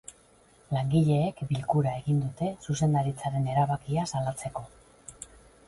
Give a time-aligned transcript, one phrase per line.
[0.75, 4.69] Langileek bilkura egin dute zuzendaritzaren erabakia salatzeko.